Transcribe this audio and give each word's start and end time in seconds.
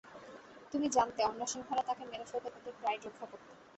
তুমি 0.71 0.87
জানতে 0.95 1.19
অন্য 1.23 1.41
সিংহরা 1.51 1.83
তাকে 1.89 2.03
মেরে 2.05 2.25
ফেলবে 2.29 2.49
তাদের 2.55 2.73
প্রাইড 2.79 3.01
রক্ষা 3.03 3.25
করতে। 3.31 3.51